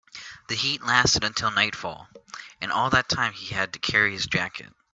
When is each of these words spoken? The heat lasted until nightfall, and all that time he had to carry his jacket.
The 0.47 0.55
heat 0.55 0.81
lasted 0.83 1.23
until 1.23 1.51
nightfall, 1.51 2.09
and 2.59 2.71
all 2.71 2.89
that 2.89 3.07
time 3.07 3.33
he 3.33 3.53
had 3.53 3.71
to 3.73 3.77
carry 3.79 4.13
his 4.13 4.25
jacket. 4.25 4.73